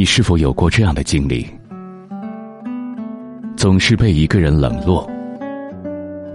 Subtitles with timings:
[0.00, 1.46] 你是否有过这样的经历？
[3.54, 5.06] 总是被一个人冷落，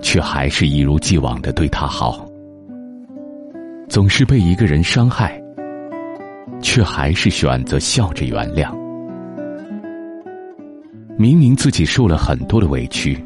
[0.03, 2.23] 却还是一如既往的对他好；
[3.89, 5.41] 总是被一个人伤害，
[6.61, 8.71] 却还是选择笑着原谅。
[11.17, 13.17] 明明自己受了很多的委屈，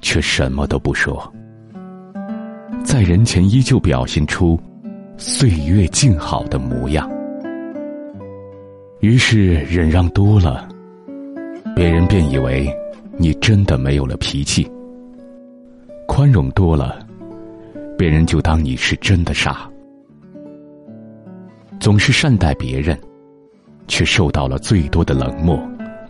[0.00, 1.32] 却什么都不说，
[2.82, 4.58] 在人前依旧表现出
[5.16, 7.08] 岁月静好的模样。
[9.04, 10.66] 于是忍让多了。
[11.76, 12.74] 别人便以为
[13.18, 14.66] 你真的没有了脾气，
[16.08, 17.06] 宽容多了，
[17.98, 19.68] 别人就当你是真的傻。
[21.78, 22.98] 总是善待别人，
[23.86, 25.62] 却受到了最多的冷漠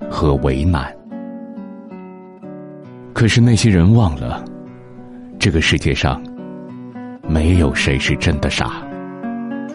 [0.08, 0.96] 和为难。
[3.12, 4.44] 可是那些人忘了，
[5.36, 6.22] 这个世界上
[7.28, 8.86] 没有谁是真的傻，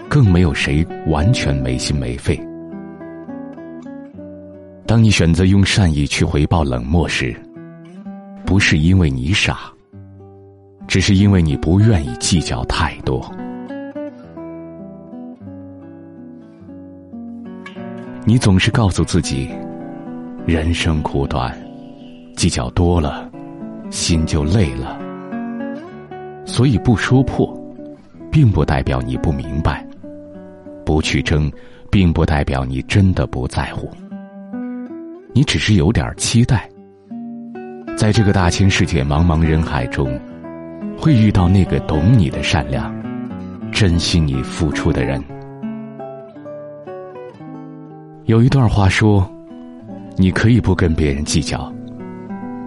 [0.08, 2.40] 更没有谁完全没心没肺。
[4.90, 7.40] 当你选择用善意去回报冷漠时，
[8.44, 9.72] 不是因为你傻，
[10.88, 13.24] 只是因为你不愿意计较太多。
[18.26, 19.48] 你总是告诉自己，
[20.48, 21.56] 人生苦短，
[22.36, 23.30] 计较多了，
[23.92, 25.00] 心就累了。
[26.48, 27.48] 所以不说破，
[28.32, 29.86] 并不代表你不明白；
[30.84, 31.52] 不去争，
[31.92, 33.88] 并不代表你真的不在乎。
[35.32, 36.68] 你只是有点期待，
[37.96, 40.20] 在这个大千世界茫茫人海中，
[40.98, 42.92] 会遇到那个懂你的善良、
[43.72, 45.24] 珍惜你付出的人。
[48.26, 49.30] 有一段话说
[50.18, 51.72] ：“你可以不跟别人计较，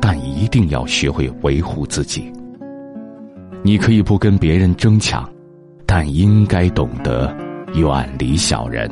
[0.00, 2.32] 但一定要学会维护自己。
[3.62, 5.28] 你可以不跟别人争抢，
[5.84, 7.36] 但应该懂得
[7.74, 8.88] 远离小人。”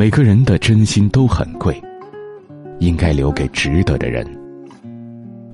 [0.00, 1.78] 每个人的真心都很贵，
[2.78, 4.26] 应该留给值得的人。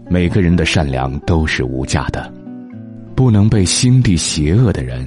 [0.09, 2.33] 每个人的善良都是无价的，
[3.17, 5.05] 不能被心地邪恶的人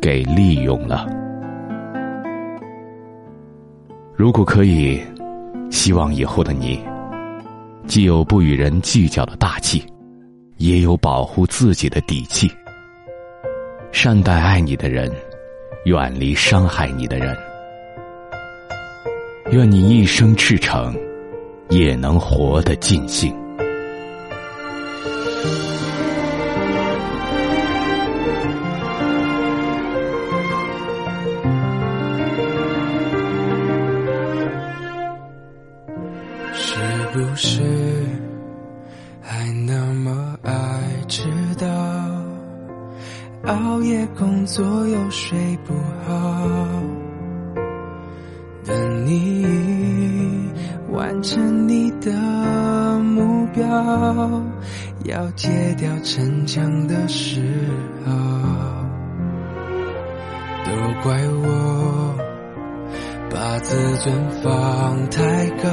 [0.00, 1.06] 给利用了。
[4.16, 4.98] 如果可以，
[5.70, 6.80] 希望以后的你，
[7.86, 9.84] 既有不与人计较的大气，
[10.56, 12.50] 也有保护自己的底气。
[13.92, 15.12] 善待爱你的人，
[15.84, 17.36] 远离伤害你的人。
[19.52, 20.94] 愿你一生赤诚，
[21.70, 23.34] 也能活得尽兴。
[36.54, 36.78] 是
[37.12, 37.60] 不是
[39.20, 40.52] 还那么爱
[41.08, 41.24] 迟
[41.58, 41.66] 到？
[43.46, 45.74] 熬夜工作又睡不
[46.06, 46.46] 好？
[49.10, 50.48] 你
[50.92, 52.12] 完成你的
[53.00, 53.66] 目标，
[55.04, 57.40] 要戒掉逞强的时
[58.06, 58.12] 候，
[60.64, 60.70] 都
[61.02, 62.14] 怪我
[63.28, 65.68] 把自尊放太高，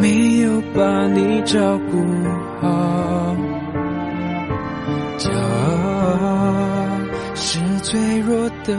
[0.00, 1.98] 没有把你照顾
[2.60, 3.34] 好，
[5.18, 6.86] 骄傲
[7.34, 8.76] 是脆弱的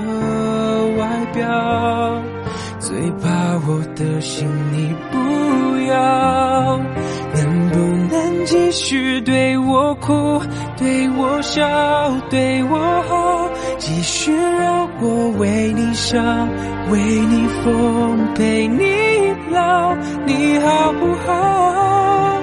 [0.98, 2.24] 外表。
[2.98, 3.30] 最怕
[3.68, 5.18] 我的心你不
[5.88, 6.80] 要，
[7.32, 7.78] 能不
[8.12, 10.42] 能继续对我哭，
[10.80, 11.62] 对我笑，
[12.32, 12.76] 对我
[13.08, 16.50] 好，继续让我为你伤，
[16.90, 18.84] 为你疯，陪你
[19.52, 22.42] 老，你好不好？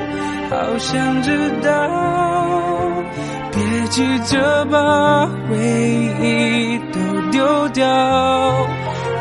[0.51, 1.91] 好想知道，
[3.51, 5.57] 别急着把回
[6.23, 7.85] 忆都丢掉。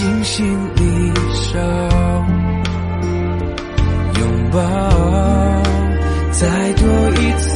[0.00, 1.58] 尽心里烧
[4.18, 4.58] 拥抱
[6.30, 6.88] 再多
[7.20, 7.46] 一次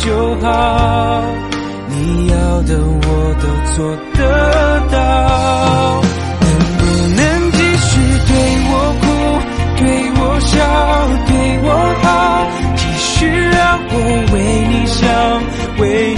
[0.00, 1.22] 就好
[1.90, 3.46] 你要的我都
[3.76, 4.20] 做得
[4.90, 6.02] 到。
[6.40, 6.80] 能不
[7.14, 7.88] 能继续
[8.26, 8.30] 对
[8.70, 9.06] 我哭
[9.76, 9.80] 对
[10.18, 10.50] 我笑
[11.28, 11.30] 对
[11.62, 11.68] 我
[12.02, 12.04] 好
[12.74, 13.94] 继续让我
[14.32, 14.36] 为
[14.72, 14.98] 你想
[15.78, 16.17] 为